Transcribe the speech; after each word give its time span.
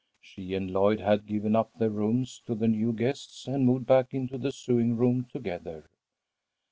She 0.19 0.55
and 0.55 0.71
Lloyd 0.71 0.99
had 0.99 1.27
given 1.27 1.55
up 1.55 1.77
their 1.77 1.91
rooms 1.91 2.41
to 2.47 2.55
the 2.55 2.67
new 2.67 2.91
guests, 2.91 3.47
and 3.47 3.67
moved 3.67 3.85
back 3.85 4.15
into 4.15 4.39
the 4.39 4.51
sewing 4.51 4.97
room 4.97 5.27
together. 5.31 5.85